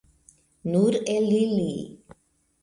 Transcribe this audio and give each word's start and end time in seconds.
Nur 0.75 0.97
el 1.01 1.29
ili. 1.41 1.69